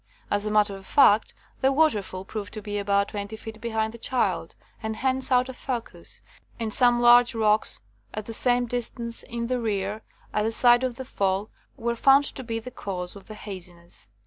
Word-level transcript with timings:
As 0.31 0.47
a 0.47 0.49
matter 0.49 0.75
of 0.75 0.87
fact, 0.87 1.35
the 1.61 1.71
waterfall 1.71 2.25
proved 2.25 2.55
to 2.55 2.61
be 2.63 2.79
about 2.79 3.09
twenty 3.09 3.35
feet 3.35 3.61
behind 3.61 3.93
the 3.93 3.99
child, 3.99 4.55
and 4.81 4.95
hence 4.95 5.31
out 5.31 5.47
of 5.47 5.55
focus, 5.55 6.23
and 6.59 6.73
some 6.73 6.99
large 6.99 7.35
rocks 7.35 7.81
at 8.11 8.25
the 8.25 8.33
same 8.33 8.65
distance 8.65 9.21
in 9.21 9.45
the 9.45 9.59
rear, 9.59 10.01
at 10.33 10.41
the 10.41 10.51
side 10.51 10.83
of 10.83 10.95
the 10.95 11.05
fall, 11.05 11.51
were 11.77 11.95
found 11.95 12.23
to 12.25 12.43
be 12.43 12.57
the 12.57 12.71
cause 12.71 13.15
of 13.15 13.27
the 13.27 13.35
haziness. 13.35 14.09